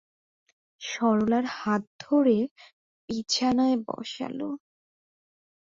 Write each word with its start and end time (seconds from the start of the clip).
সরলার 0.81 1.45
হাত 1.57 1.83
ধরে 1.99 2.37
বিছানায় 3.09 3.77
বসাল। 3.87 4.39